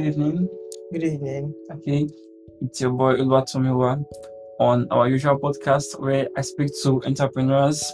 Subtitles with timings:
[0.00, 0.48] good evening.
[0.92, 1.54] Good evening.
[1.70, 2.08] Okay,
[2.62, 4.02] it's your boy Oluwatomiwa
[4.58, 7.84] on our usual podcast where I speak to entrepreneurs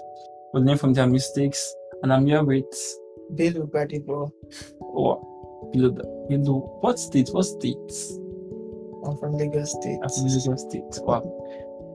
[0.52, 1.74] who learn from their mistakes,
[2.04, 2.70] and I'm here with
[3.34, 4.30] Bill Gbadibo.
[4.82, 5.90] oh, the,
[6.28, 7.30] below what state?
[7.32, 7.92] What state?
[9.04, 9.98] I'm from Lagos State.
[10.00, 11.02] I'm from Lagos State.
[11.02, 11.26] Wow.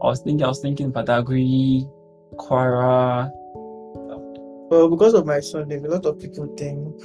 [0.04, 1.90] I was thinking, I was thinking Badagry,
[2.36, 3.32] Kwara.
[4.72, 7.02] Well, because of my surname, a lot of people think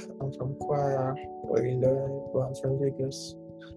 [0.67, 3.35] From Kwara or but I'm from Lagos.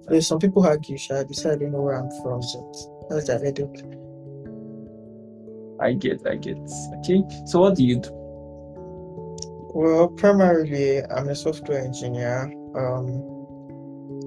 [0.08, 3.26] There's some people argue, shy, they say I don't know where I'm from, but that's
[3.26, 3.84] the headache.
[5.80, 6.58] I get, I get.
[6.98, 8.10] Okay, so what do you do?
[9.72, 12.52] Well, primarily, I'm a software engineer.
[12.76, 13.22] Um,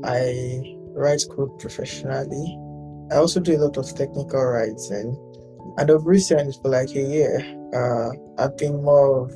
[0.04, 2.58] I write code professionally.
[3.12, 5.18] I also do a lot of technical writing.
[5.78, 7.40] And of recent, for like a year,
[7.74, 9.32] uh, I've been more of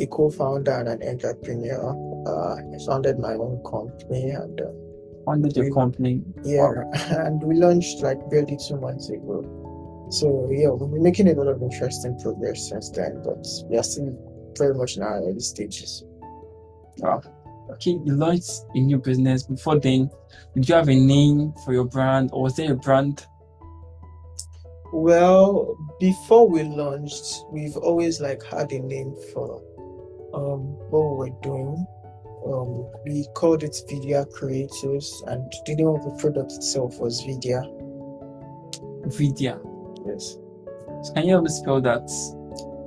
[0.00, 1.92] a co-founder and an entrepreneur.
[2.26, 4.66] Uh, I founded my own company and uh,
[5.26, 6.22] Founded your company.
[6.44, 6.72] yeah,
[7.26, 9.44] and we launched like barely two months ago.
[10.10, 13.82] So yeah, we've been making a lot of interesting progress since then, but we are
[13.82, 14.16] still
[14.58, 16.02] very much in our early stages.
[16.98, 17.22] Wow.
[17.72, 19.44] Okay, you launched a new business.
[19.44, 20.10] Before then,
[20.54, 23.26] did you have a name for your brand, or was there a brand?
[24.92, 29.62] Well, before we launched, we've always like had a name for
[30.34, 30.60] um
[30.90, 31.86] what we were doing.
[32.46, 37.62] Um, we called it Fidia Creators, and the name of the product itself was Fidia.
[39.08, 39.60] Fidia.
[40.06, 40.38] Yes.
[41.02, 42.08] So can you help me spell that?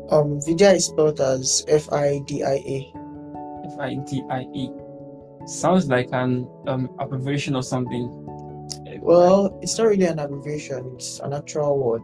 [0.10, 2.94] Um, Fidia is spelled as F I D I A.
[3.66, 4.70] F I D I E.
[5.46, 8.10] Sounds like an um abbreviation or something.
[9.02, 12.02] Well, it's not really an abbreviation; it's an actual word.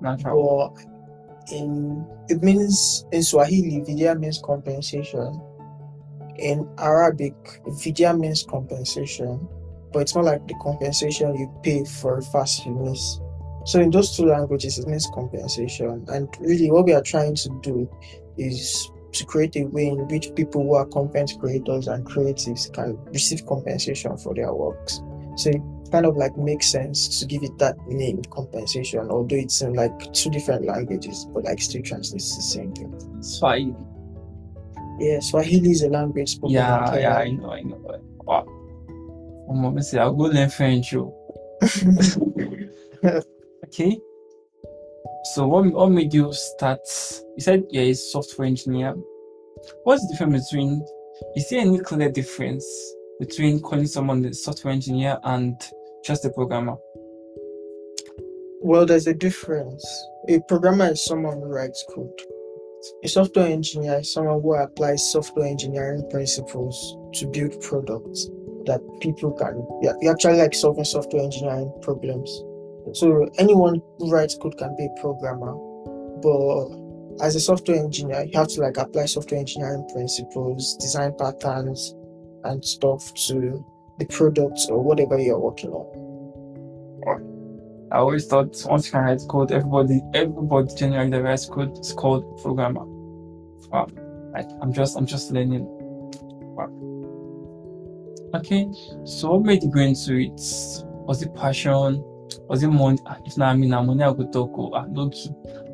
[0.00, 0.72] natural.
[0.74, 5.40] But in it means in Swahili, Fidia means compensation.
[6.38, 7.34] In Arabic,
[7.80, 9.48] Fidia means compensation,
[9.92, 12.94] but it's more like the compensation you pay for a fast you.
[13.64, 16.04] So in those two languages, it means compensation.
[16.08, 17.90] And really, what we are trying to do
[18.36, 22.96] is to create a way in which people who are content creators and creatives can
[23.06, 25.00] receive compensation for their works.
[25.36, 29.60] So it kind of like makes sense to give it that name, compensation, although it's
[29.60, 33.22] in like two different languages, but like still translates the same thing.
[33.22, 33.74] Swahili.
[34.98, 38.00] Yeah, Swahili is a language spoken in Yeah, yeah, I know, I know.
[38.24, 38.44] Wow.
[39.46, 40.94] One moment, say I'll go learn French.
[40.94, 41.14] oh.
[43.64, 43.98] Okay.
[45.34, 46.80] So what, what made you start?
[47.36, 48.94] You said you're a software engineer.
[49.84, 50.84] What's the difference between?
[51.36, 52.66] Is there any clear difference
[53.20, 55.60] between calling someone a software engineer and
[56.04, 56.76] just a programmer?
[58.60, 59.84] Well, there's a difference.
[60.28, 62.10] A programmer is someone who writes code.
[63.02, 68.28] A software engineer is someone who applies software engineering principles to build products
[68.66, 69.66] that people can.
[69.82, 72.30] Yeah, you actually like solving software engineering problems.
[72.92, 75.54] So anyone who writes code can be a programmer,
[76.22, 81.94] but as a software engineer, you have to like apply software engineering principles, design patterns,
[82.44, 83.64] and stuff to
[83.98, 86.07] the products or whatever you're working on.
[87.90, 91.92] I always thought once you can write code, everybody, everybody generally that writes code is
[91.92, 92.84] called programmer.
[92.84, 93.88] Wow.
[94.34, 95.64] I, I'm just, I'm just learning.
[96.54, 96.68] Wow.
[98.34, 98.68] Okay.
[99.04, 100.40] So what made you go into it?
[101.06, 102.02] Was it passion?
[102.48, 102.98] Was it money?
[103.06, 104.50] Ah, If not, I mean, I'm money I could talk.
[104.54, 105.30] Oh, ah, low key.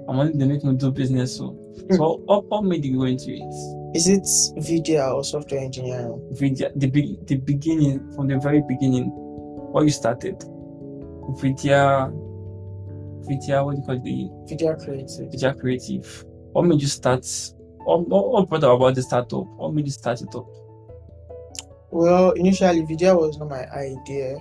[0.08, 1.36] I'm only they make me do business.
[1.36, 1.58] So,
[1.90, 3.96] so what, what made you go into it?
[3.96, 4.22] Is it
[4.62, 6.20] Fidia or software engineering?
[6.38, 10.44] Fidia, the big, the beginning, from the very beginning, what you started.
[11.32, 12.12] Fidia,
[13.26, 14.04] Fidia, what do you call it?
[14.04, 15.32] The Fidia Creative.
[15.32, 16.24] Fidia Creative.
[16.52, 17.26] What made you start?
[17.84, 19.46] What, what, what brought about the startup?
[19.56, 20.46] What made you start it up?
[21.90, 24.38] Well, initially, Fidia was not my idea,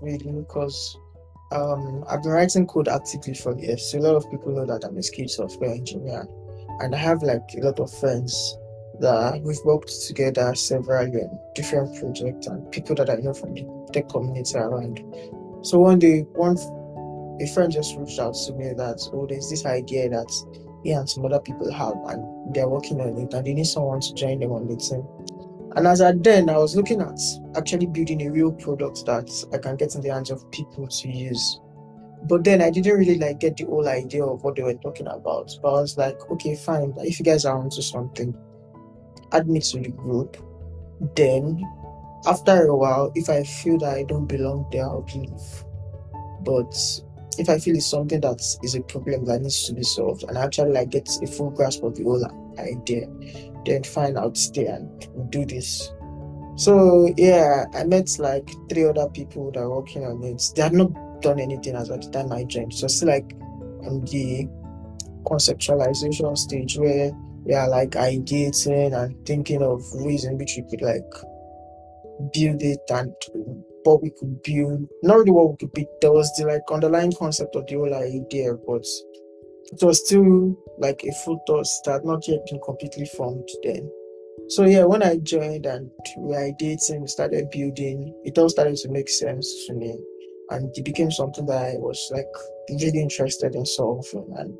[0.00, 0.96] really, because
[1.52, 3.90] um, I've been writing code actively for years.
[3.90, 6.26] So a lot of people know that I'm a skilled software engineer,
[6.80, 8.56] and I have like a lot of friends
[9.00, 11.10] that we've worked together several
[11.54, 15.02] different projects and people that I know from the tech community around.
[15.62, 16.56] So one day, one
[17.40, 20.30] a friend just reached out to me that oh, there's this idea that
[20.84, 24.00] he and some other people have, and they're working on it, and they need someone
[24.00, 25.06] to join them on the team.
[25.76, 27.18] And as at then, I was looking at
[27.56, 31.08] actually building a real product that I can get in the hands of people to
[31.08, 31.60] use.
[32.28, 35.08] But then I didn't really like get the whole idea of what they were talking
[35.08, 35.50] about.
[35.60, 36.94] But I was like, okay, fine.
[36.98, 38.34] If you guys are onto something,
[39.34, 40.36] add me to the group.
[41.16, 41.62] Then,
[42.26, 45.64] after a while, if I feel that I don't belong there, I'll leave.
[46.42, 46.74] But
[47.38, 50.38] if I feel it's something that is a problem that needs to be solved, and
[50.38, 52.24] actually like get a full grasp of the whole
[52.58, 53.08] idea,
[53.66, 55.90] then fine, I'll stay and do this.
[56.56, 60.42] So yeah, I met like three other people that were working on it.
[60.54, 62.72] They had not done anything as at the time I joined.
[62.72, 63.34] So it's like
[63.84, 64.48] on the
[65.24, 67.10] conceptualization stage where
[67.44, 71.12] we are like ideating and thinking of ways in which we could like
[72.32, 73.12] build it and
[73.84, 74.88] what we could build.
[75.02, 75.88] Not really what we could build.
[76.00, 78.84] There was the like underlying concept of the whole idea, but
[79.72, 83.90] it was still like a full thought that not yet been completely formed then.
[84.48, 88.76] So yeah, when I joined and we were dating, we started building, it all started
[88.76, 89.98] to make sense to me.
[90.50, 92.26] And it became something that I was like
[92.68, 94.34] really interested in solving.
[94.36, 94.58] And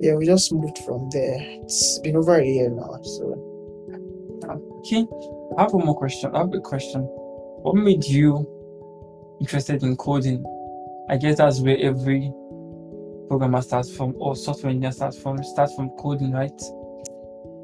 [0.00, 1.36] yeah, we just moved from there.
[1.40, 3.00] It's been over a year now.
[3.02, 3.42] So
[4.80, 5.06] Okay,
[5.56, 6.34] I have one more question.
[6.34, 7.02] I have a question.
[7.02, 8.46] What made you
[9.40, 10.44] interested in coding?
[11.08, 12.32] I guess that's where every
[13.28, 15.42] programmer starts from, or software engineer starts from.
[15.42, 16.60] Starts from coding, right?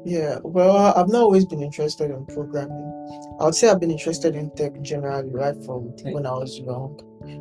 [0.05, 3.37] yeah, well, I've not always been interested in programming.
[3.39, 6.99] I would say I've been interested in tech generally right from when I was young.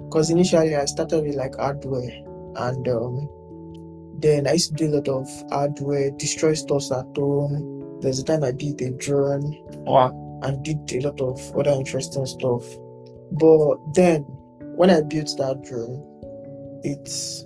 [0.09, 2.12] Because initially I started with like hardware
[2.55, 3.29] and um
[4.22, 7.98] then I used to do a lot of hardware, destroy stuff at home.
[8.00, 10.40] There's a time I built a drone Wow.
[10.42, 12.64] and did a lot of other interesting stuff.
[13.32, 14.22] But then
[14.76, 16.02] when I built that drone,
[16.84, 17.44] it's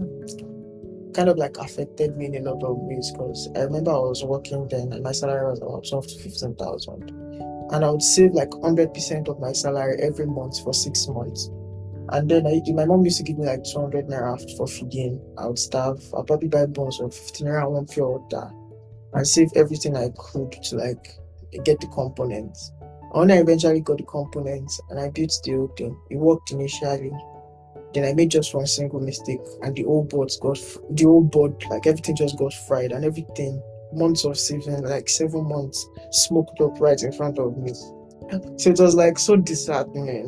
[1.14, 4.22] kind of like affected me in a lot of ways because I remember I was
[4.24, 7.10] working then and my salary was about 12 to 15,000.
[7.72, 11.50] And I would save like 100% of my salary every month for six months.
[12.10, 15.20] And then I, my mom used to give me like 200 naira for feeding.
[15.38, 16.02] I would starve.
[16.14, 18.50] I'll probably buy buns of 15 naira one water
[19.12, 21.18] and save everything I could to like
[21.64, 22.72] get the components.
[23.12, 26.50] And when I eventually got the components and I built the whole thing, it worked
[26.50, 27.12] initially.
[27.94, 30.58] Then I made just one single mistake, and the old board got
[30.90, 33.62] the old board like everything just got fried, and everything
[33.92, 37.72] months of saving, like seven months, smoked up right in front of me.
[38.58, 40.26] So it was like so disheartening,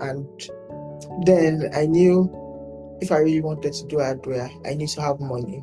[0.00, 0.26] and
[1.22, 2.30] then I knew
[3.00, 5.62] if I really wanted to do hardware, I need to have money,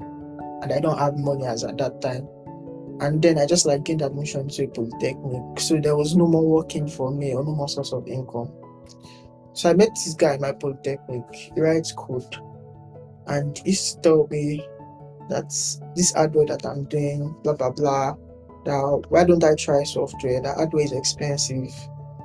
[0.62, 2.28] and I don't have money as at that time.
[3.00, 6.88] And then I just like gained admission to polytechnic, so there was no more working
[6.88, 8.52] for me or no more source of income.
[9.54, 11.24] So I met this guy in my polytechnic.
[11.34, 12.36] He writes code,
[13.28, 14.66] and he told me
[15.30, 15.50] that
[15.96, 18.16] this hardware that I'm doing, blah blah blah.
[18.66, 20.42] Now why don't I try software?
[20.42, 21.74] That hardware is expensive.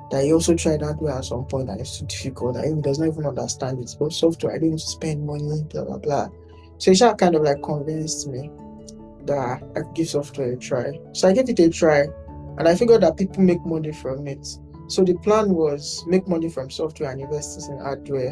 [0.09, 2.55] That he also tried hardware at some point and it's too difficult.
[2.55, 3.95] That he does not even understand it.
[3.99, 6.29] But software, I don't need to spend money, blah blah blah.
[6.77, 8.49] So he kind of like convinced me
[9.25, 10.91] that I could give software a try.
[11.11, 12.05] So I gave it a try,
[12.57, 14.47] and I figured that people make money from it.
[14.87, 18.31] So the plan was make money from software and invest in hardware.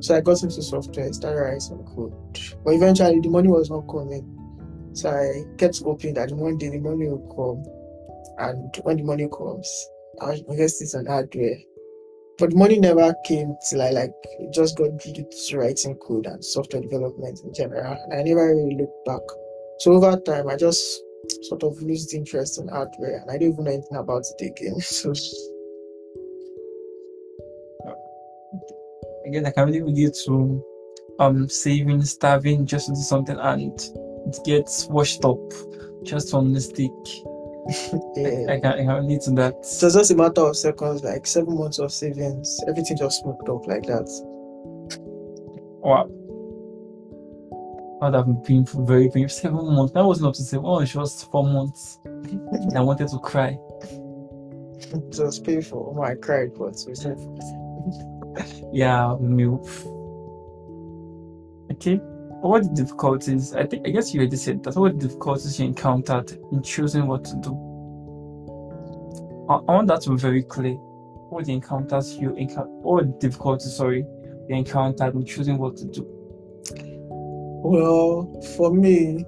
[0.00, 2.12] So I got into software, started writing some code.
[2.64, 4.32] But eventually the money was not coming.
[4.92, 7.64] So I kept hoping that one day the money will come.
[8.38, 9.88] And when the money comes,
[10.20, 11.58] I'll invest it in hardware.
[12.38, 14.12] But money never came till I like
[14.52, 17.96] just got good to writing code and software development in general.
[18.04, 19.22] And I never really looked back.
[19.78, 21.02] So over time I just
[21.42, 24.76] sort of lost interest in hardware and I don't even know anything about it again.
[24.80, 25.14] So
[29.26, 30.64] Again, I can really relate to
[31.18, 33.80] um saving, starving just to do something and
[34.28, 35.40] it gets washed up
[36.04, 36.90] just one mistake.
[38.16, 38.46] yeah.
[38.52, 39.54] I can, I can relate to that.
[39.54, 43.48] It was just a matter of seconds, like seven months of savings, everything just smoked
[43.48, 44.06] up like that.
[45.82, 46.08] Wow.
[48.00, 49.28] That would have been painful, very painful.
[49.28, 49.94] Seven months.
[49.94, 50.66] That wasn't up to seven.
[50.66, 51.98] Oh, it was four months.
[52.04, 53.58] And I wanted to cry.
[54.78, 55.96] It was painful.
[55.98, 57.18] Oh, I cried, but we said
[58.72, 59.66] Yeah, milk.
[61.72, 62.00] Okay.
[62.40, 63.54] What the difficulties?
[63.54, 64.76] I think I guess you already said that.
[64.76, 67.50] What the difficulties you encountered in choosing what to do?
[69.48, 70.74] I, I want that to be very clear.
[70.74, 72.70] What the encounters you encounter?
[72.86, 73.74] Are the difficulties?
[73.74, 74.04] Sorry,
[74.48, 76.06] you encountered in choosing what to do.
[77.68, 79.24] Well, for me,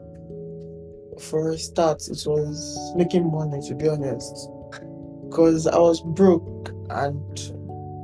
[1.18, 4.48] for a start, it was making money, to be honest.
[5.28, 7.52] Because I was broke and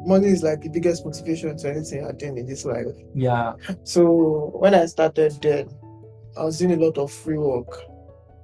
[0.06, 2.86] money is like the biggest motivation to anything you're doing in this life.
[3.14, 3.54] Yeah.
[3.84, 5.68] So when I started then,
[6.36, 7.82] I was doing a lot of free work,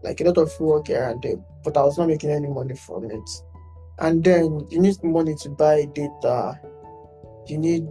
[0.02, 2.48] like a lot of free work here and there, but I was not making any
[2.48, 3.30] money from it.
[3.98, 6.58] And then you need money to buy data,
[7.46, 7.88] you need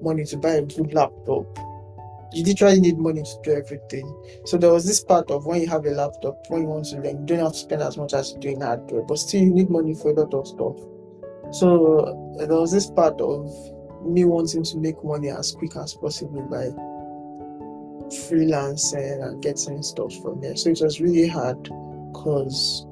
[0.00, 1.58] money to buy a good laptop.
[2.32, 4.12] You literally need money to do everything.
[4.44, 6.96] So there was this part of when you have a laptop, when you want to
[6.96, 9.42] learn, you don't have to spend as much as you do in hardware, but still
[9.42, 10.76] you need money for a lot of stuff.
[11.54, 13.48] So there was this part of
[14.04, 16.66] me wanting to make money as quick as possible by
[18.10, 20.56] freelancing and getting stuff from there.
[20.56, 21.62] So it was really hard
[22.12, 22.86] because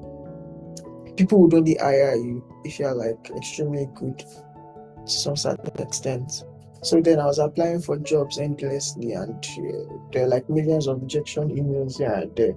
[1.17, 6.45] people would only hire you if you're like extremely good to some certain extent.
[6.83, 11.01] So then I was applying for jobs endlessly, and uh, there are like millions of
[11.01, 12.55] rejection emails here and there.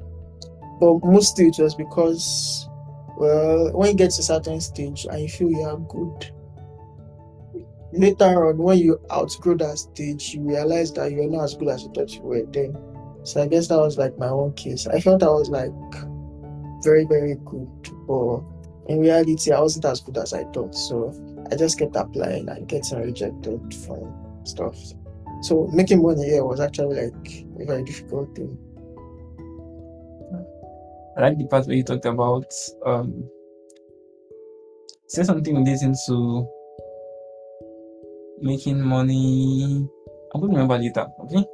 [0.78, 2.55] But mostly it was because,
[3.16, 6.30] well, when you get to a certain stage and you feel you are good,
[7.92, 11.82] later on when you outgrow that stage, you realize that you're not as good as
[11.82, 12.76] you thought you were then.
[13.24, 14.86] So I guess that was like my own case.
[14.86, 15.72] I felt I was like
[16.82, 17.68] very, very good,
[18.06, 18.42] but
[18.88, 20.74] in reality, I wasn't as good as I thought.
[20.74, 21.12] So
[21.50, 24.76] I just kept applying and getting rejected from stuff.
[25.42, 28.56] So making money here was actually like a very difficult thing.
[31.16, 32.52] I like the part where you talked about
[32.84, 33.28] um
[35.08, 36.48] say something relating to
[38.40, 39.88] making money.
[40.34, 41.44] I'm to remember later, okay?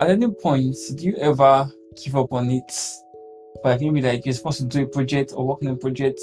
[0.00, 1.70] At any point, do you ever
[2.02, 2.72] give up on it?
[3.62, 6.20] But maybe like you're supposed to do a project or work on a project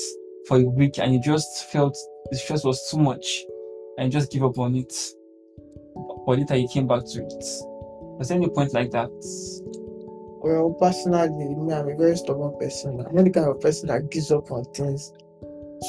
[0.47, 1.97] for a week and you just felt
[2.31, 3.43] the stress was too much
[3.97, 4.93] and you just give up on it.
[6.25, 7.43] But later you came back to it.
[8.17, 9.09] Was there any point like that?
[10.45, 13.03] Well, personally, me, I'm a very stubborn person.
[13.03, 15.11] I'm not the kind of person that gives up on things.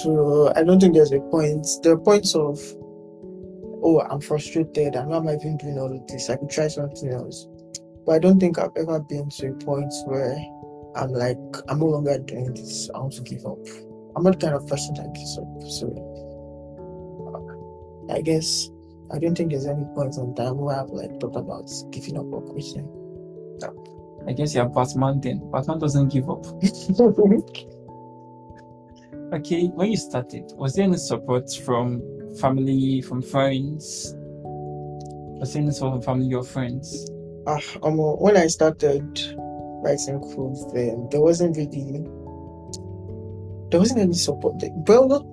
[0.00, 1.68] So I don't think there's a point.
[1.82, 2.58] There are points of,
[3.84, 4.96] oh, I'm frustrated.
[4.96, 6.30] I'm not even doing all of this.
[6.30, 7.46] I could try something else.
[8.06, 10.38] But I don't think I've ever been to a point where
[10.96, 11.36] I'm like,
[11.68, 12.88] I'm no longer doing this.
[12.94, 13.58] I want to give up.
[14.16, 15.44] I'm not the kind of person that gives up.
[15.68, 15.92] So
[18.10, 18.70] I guess
[19.12, 22.24] I don't think there's any point in time where I've like thought about giving up
[22.32, 22.88] or quitting.
[24.28, 25.50] I guess you're Batman then.
[25.50, 26.44] Batman doesn't give up.
[29.32, 32.02] okay, when you started, was there any support from
[32.40, 34.14] family, from friends?
[35.38, 37.10] Was there any support from family or friends?
[37.46, 39.04] Ah, um, when I started
[39.82, 42.04] writing code, then there wasn't really
[43.70, 44.58] there wasn't any support.
[44.60, 44.70] There.
[44.86, 45.26] Well, not,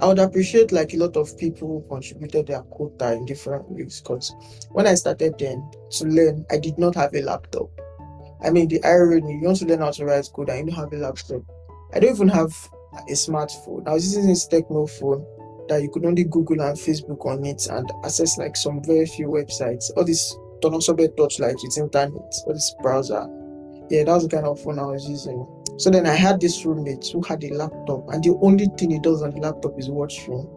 [0.00, 4.00] I would appreciate like a lot of people who contributed their quota in different ways.
[4.00, 4.34] Because
[4.70, 7.70] when I started then to learn, I did not have a laptop.
[8.44, 10.84] I mean, the irony you want to learn how to write code and you don't
[10.84, 11.42] have a laptop.
[11.92, 12.52] I don't even have
[13.08, 13.86] a smartphone.
[13.86, 15.24] I was using this Tecno phone
[15.68, 19.28] that you could only Google and Facebook on it and access like some very few
[19.28, 19.90] websites.
[19.96, 22.12] All this don't even Tonosobe Torchlight with internet,
[22.46, 23.26] all this browser.
[23.90, 25.46] Yeah, that was the kind of phone I was using.
[25.78, 28.98] So then I had this roommate who had a laptop, and the only thing he
[28.98, 30.48] does on the laptop is watch film.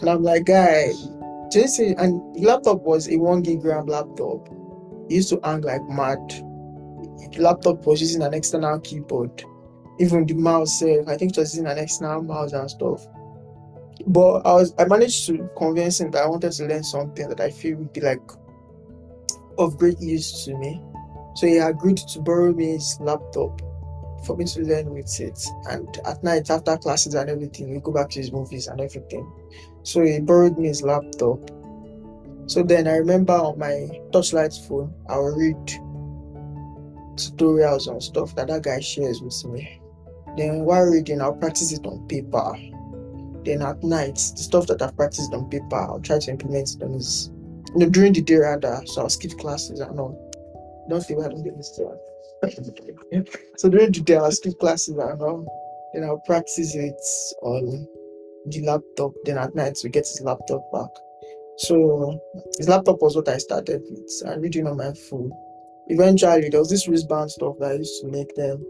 [0.00, 0.92] And I'm like, guy,
[1.50, 4.48] say, and the laptop was a one gig RAM laptop.
[5.08, 6.18] Used to hang like mad.
[7.38, 9.44] Laptop was using an external keyboard.
[9.98, 13.06] Even the mouse, I think it was using an external mouse and stuff.
[14.06, 17.40] But I was I managed to convince him that I wanted to learn something that
[17.40, 18.20] I feel would be like
[19.58, 20.82] of great use to me.
[21.36, 23.60] So he agreed to borrow me his laptop
[24.24, 25.38] for me to learn with it.
[25.70, 29.30] And at night, after classes and everything, we go back to his movies and everything.
[29.82, 31.38] So he borrowed me his laptop.
[32.46, 35.56] So then I remember on my touchlight phone, I'll read
[37.16, 39.80] tutorials and stuff that that guy shares with me.
[40.36, 42.56] Then while reading, I'll practice it on paper.
[43.44, 46.82] Then at night, the stuff that I've practiced on paper, I'll try to implement it
[46.82, 48.80] on you know, during the day rather.
[48.86, 50.20] So I'll skip classes and all.
[50.88, 51.98] Don't feel I don't get this one.
[53.56, 55.90] so during the day, I'll skip classes and all.
[55.94, 57.00] Then I'll practice it
[57.42, 57.86] on
[58.46, 59.12] the laptop.
[59.24, 60.90] Then at night, we get his laptop back.
[61.58, 62.20] So
[62.58, 64.22] his laptop was what I started with.
[64.26, 65.32] I'm reading on my phone.
[65.88, 68.64] Eventually, there was this wristband stuff that I used to make them.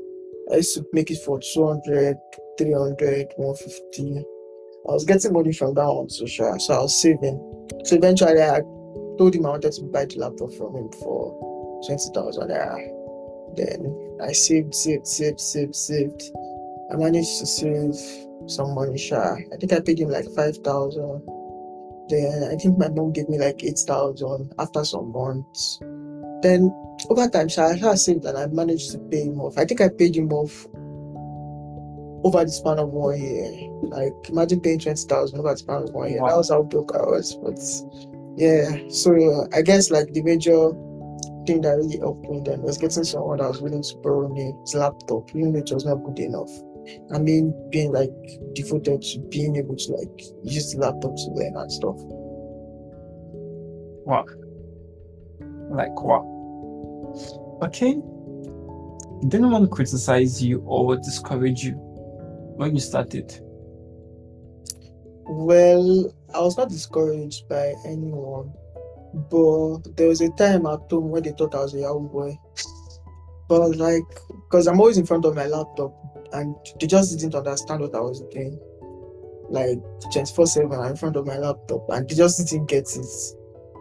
[0.52, 2.16] I used to make it for 200,
[2.58, 4.24] 300, 150.
[4.86, 6.58] I was getting money from that on social.
[6.58, 7.68] So I was saving.
[7.84, 8.60] So eventually, I
[9.16, 13.56] told him I wanted to buy the laptop from him for 20,000 naira.
[13.56, 16.22] Then I saved, saved, saved, saved, saved.
[16.92, 17.94] I managed to save
[18.46, 19.38] some money, sure.
[19.52, 21.22] I think I paid him like 5,000.
[22.08, 25.78] Then I think my mom gave me like 8,000 after some months.
[26.42, 26.70] Then
[27.08, 29.56] over time, I saved and I managed to pay him off.
[29.56, 30.66] I think I paid him off
[32.24, 33.70] over the span of one year.
[33.82, 36.20] Like imagine paying 20,000 over the span of one year.
[36.20, 36.28] Wow.
[36.28, 37.34] That was how broke I was.
[37.36, 37.58] But
[38.36, 40.70] yeah, so I guess like the major
[41.46, 44.52] thing that really helped me then was getting someone that was willing to borrow me
[44.62, 46.50] his laptop, even though it was not good enough.
[47.12, 48.10] I mean, being like
[48.54, 51.96] devoted to being able to like use the laptop to learn and stuff.
[54.06, 54.26] Wow.
[55.70, 56.24] Like wow.
[57.62, 58.00] Okay.
[59.22, 61.74] Did anyone criticize you or discourage you
[62.56, 63.40] when you started?
[65.26, 68.52] Well, I was not discouraged by anyone,
[69.30, 72.36] but there was a time at home when they thought I was a young boy.
[73.48, 75.94] But like, because I'm always in front of my laptop,
[76.32, 78.58] and they just didn't understand what I was doing.
[79.50, 79.78] Like
[80.12, 83.06] 24 7, I'm in front of my laptop, and they just didn't get it.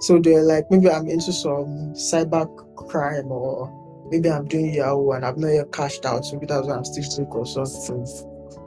[0.02, 3.72] So they're like, maybe I'm into some cyber crime, or
[4.10, 6.26] maybe I'm doing Yahoo and I've not yet cashed out.
[6.26, 8.06] So maybe that's why I'm still sick or something.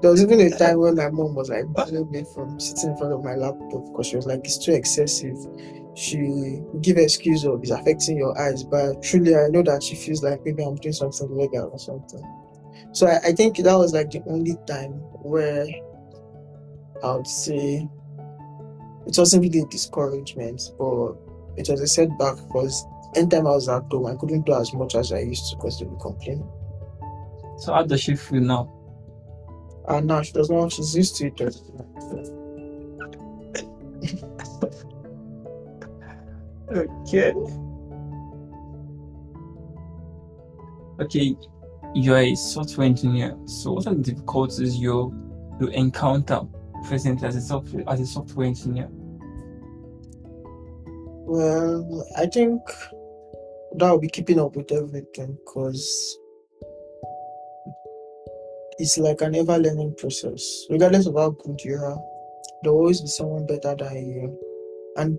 [0.02, 2.97] There was even a time when my mom was like banning me from sitting in
[2.97, 5.37] front of my laptop because she was like, it's too excessive.
[5.95, 10.23] She give excuse of it's affecting your eyes, but truly I know that she feels
[10.23, 12.23] like maybe I'm doing something illegal or something.
[12.96, 15.66] So I, I think that was like the only time where
[17.04, 17.86] I would say
[19.06, 21.12] it wasn't really a discouragement, but
[21.58, 24.94] it was a setback because anytime I was at home, I couldn't do as much
[24.94, 26.42] as I used to because they would complain.
[27.58, 28.72] So how does she feel now?
[29.88, 31.40] And now she does not, she's used to it.
[36.68, 37.32] Okay.
[40.98, 41.36] Okay,
[41.96, 43.36] you're a software engineer.
[43.46, 45.14] So what are the difficulties you
[45.58, 46.42] you encounter
[46.86, 48.88] presently as a software as a software engineer?
[51.28, 52.60] Well, I think
[53.76, 56.18] that will be keeping up with everything because
[58.78, 60.66] it's like an ever learning process.
[60.68, 61.98] Regardless of how good you are,
[62.62, 64.38] there'll always be someone better than you.
[64.96, 65.18] And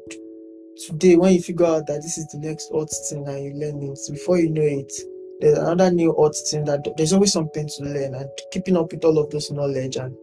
[0.87, 3.81] today, when you figure out that this is the next hot thing and you learn
[3.81, 4.93] it, before you know it,
[5.39, 9.03] there's another new hot thing that there's always something to learn and keeping up with
[9.03, 10.15] all of this knowledge and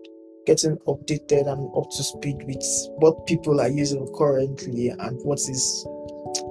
[0.47, 2.65] getting updated and up to speed with
[2.97, 5.87] what people are using currently and what is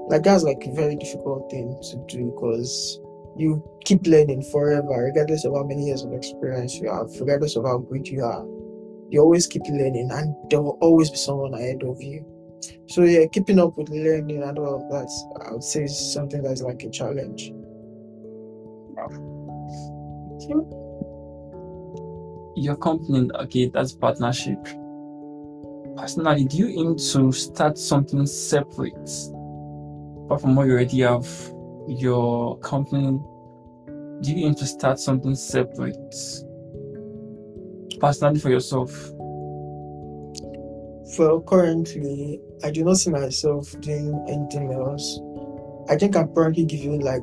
[0.10, 3.00] like that's like a very difficult thing to do because
[3.36, 7.66] you keep learning forever, regardless of how many years of experience you have, regardless of
[7.66, 8.46] how good you are.
[9.10, 12.26] You always keep learning, and there will always be someone ahead of you.
[12.88, 15.10] So yeah, keeping up with learning and all of that,
[15.48, 17.52] I would say is something that's like a challenge.
[22.56, 24.64] Your company, okay, that's partnership.
[25.98, 29.10] Personally, do you aim to start something separate?
[30.26, 31.28] Apart from what you already have
[31.88, 33.20] your company
[34.22, 36.16] do you aim to start something separate
[38.00, 39.12] personally for yourself
[41.20, 45.20] well currently i do not see myself doing anything else
[45.90, 47.22] i think i'm currently giving like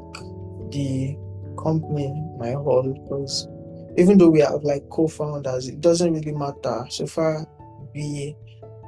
[0.70, 1.16] the
[1.62, 3.48] company my whole, because
[3.96, 7.46] even though we have like co-founders it doesn't really matter so far
[7.94, 8.36] we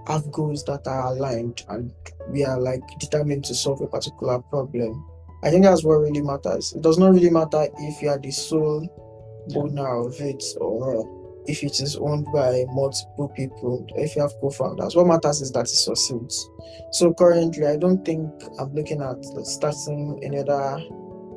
[0.06, 1.92] have goals that are aligned and
[2.30, 5.04] we are like determined to solve a particular problem
[5.44, 6.72] I think that's what really matters.
[6.72, 8.88] It does not really matter if you are the sole
[9.56, 14.94] owner of it or if it is owned by multiple people, if you have co-founders.
[14.94, 16.48] What matters is that it succeeds.
[16.92, 18.30] So currently, I don't think
[18.60, 20.80] I'm looking at starting another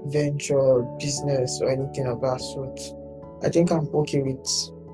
[0.05, 2.79] venture, business, or anything of that sort.
[3.43, 4.45] I think I'm okay with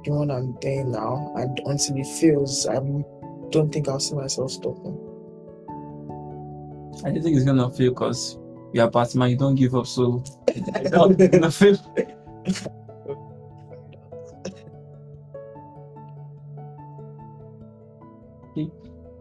[0.04, 4.52] doing what I'm doing now, and until it fails, I don't think I'll see myself
[4.52, 4.97] stopping.
[7.04, 8.38] I don't think it's gonna fail because
[8.74, 10.24] you're a Batman, you don't give up, so
[10.91, 11.78] nothing.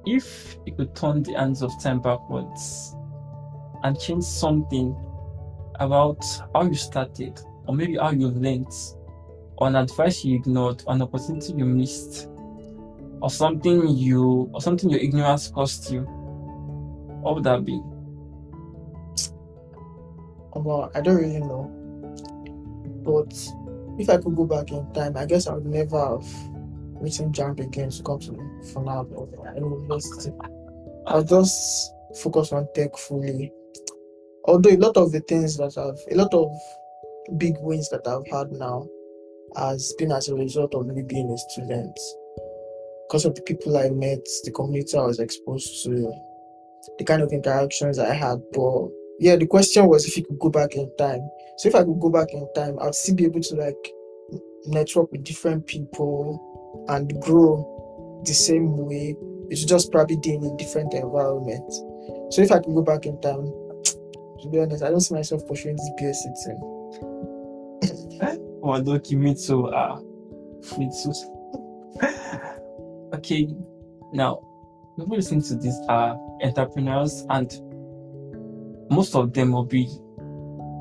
[0.07, 2.95] if you could turn the hands of time backwards
[3.83, 4.97] and change something
[5.81, 8.73] about how you started, or maybe how you learned,
[9.57, 12.29] or an advice you ignored, or an opportunity you missed,
[13.21, 16.03] or something you or something your ignorance cost you,
[17.23, 17.81] what would that be?
[20.55, 21.71] Well, I don't really know.
[23.03, 23.33] But
[23.99, 26.27] if I could go back in time, I guess I would never have
[27.01, 30.33] written JAMB again to come to FUNAAB or university.
[31.07, 33.53] I'll just focus on tech fully.
[34.51, 36.51] Although a lot of the things that I've, a lot of
[37.39, 38.85] big wins that I've had now
[39.55, 41.97] has been as a result of me being a student.
[43.07, 46.13] Because of the people I met, the community I was exposed to,
[46.99, 48.43] the kind of interactions I had.
[48.53, 48.89] But
[49.21, 51.31] yeah, the question was if you could go back in time.
[51.59, 53.93] So if I could go back in time, I'd still be able to like
[54.67, 59.15] network with different people and grow the same way.
[59.49, 61.73] It's just probably in a different environment.
[62.33, 63.47] So if I could go back in time,
[64.43, 66.61] to be honest, I don't see myself pursuing this BSc thing.
[69.17, 69.67] me too.
[69.67, 70.01] Uh,
[70.79, 71.13] me too.
[73.15, 73.49] okay,
[74.13, 74.41] now
[74.99, 77.51] people listening to this are entrepreneurs and
[78.91, 79.87] most of them will be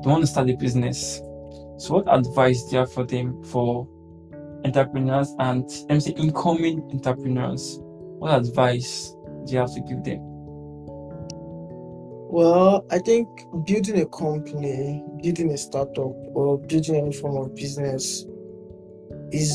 [0.02, 1.18] they want to start a business.
[1.78, 3.86] So what advice do you have for them for
[4.64, 7.78] entrepreneurs and let incoming entrepreneurs?
[8.18, 9.14] What advice
[9.46, 10.29] do you have to give them?
[12.32, 13.26] Well, I think
[13.64, 18.24] building a company, building a startup, or building any form of business
[19.32, 19.50] is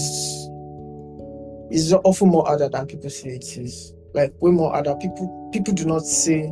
[1.71, 3.93] is often more harder than people say it is.
[4.13, 4.93] Like way more harder.
[4.95, 6.51] People people do not say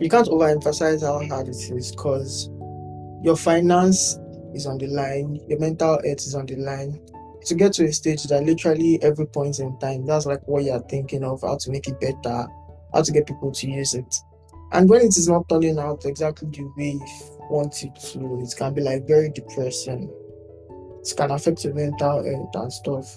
[0.00, 2.50] you can't overemphasize how hard it is because
[3.22, 4.18] your finance
[4.54, 7.00] is on the line, your mental health is on the line.
[7.46, 10.82] To get to a stage that literally every point in time, that's like what you're
[10.88, 12.48] thinking of, how to make it better,
[12.92, 14.16] how to get people to use it.
[14.74, 18.54] And when it is not turning out exactly the way you want it to, it
[18.56, 20.12] can be like very depressing.
[21.00, 23.16] It can affect your mental health and stuff.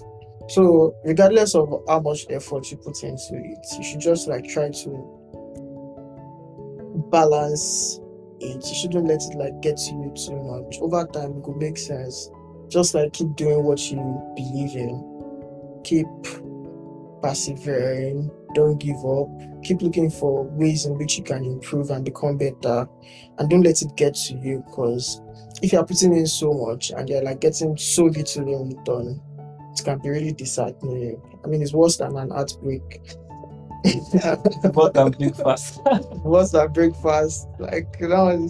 [0.50, 4.70] So regardless of how much effort you put into it, you should just like try
[4.70, 5.18] to
[7.10, 7.98] balance
[8.38, 8.64] it.
[8.64, 10.78] You shouldn't let it like get to you too much.
[10.80, 12.30] Over time, it could make sense.
[12.68, 13.98] Just like keep doing what you
[14.36, 15.82] believe in.
[15.82, 16.06] Keep
[17.20, 18.30] persevering.
[18.54, 19.28] Don't give up.
[19.62, 22.88] Keep looking for ways in which you can improve and become better.
[23.38, 25.20] And don't let it get to you because
[25.62, 29.20] if you're putting in so much and you're like getting so little in return,
[29.72, 31.20] it can be really disheartening.
[31.44, 33.02] I mean, it's worse than an heartbreak.
[34.72, 35.80] What than breakfast.
[36.22, 37.46] What's that breakfast?
[37.58, 38.48] Like you know,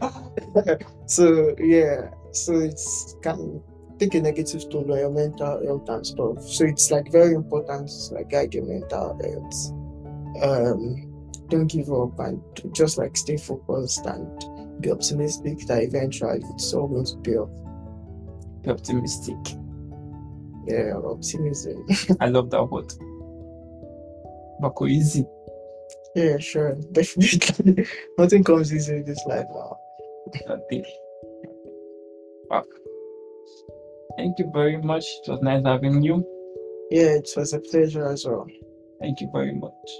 [1.06, 2.10] so yeah.
[2.32, 3.62] So it's can
[3.98, 6.42] take a negative toll on your mental health and stuff.
[6.42, 10.42] So it's like very important to like guide your mental health.
[10.42, 11.08] Um
[11.48, 12.42] don't give up and
[12.74, 17.50] just like stay focused and be optimistic that eventually it's all going to pay off.
[18.62, 19.36] Be optimistic.
[20.66, 21.86] Yeah, optimism.
[22.20, 22.92] I love that word.
[24.62, 25.24] Bako easy.
[26.14, 26.76] yeah, sure.
[26.92, 27.86] Definitely.
[28.18, 29.76] Nothing comes easy in this life now.
[30.48, 30.84] Nothing.
[32.48, 32.66] Fuck.
[34.16, 35.04] Thank you very much.
[35.24, 36.24] It was nice having you.
[36.90, 38.46] Yeah, it was a pleasure as well.
[39.00, 39.90] Thank you very much.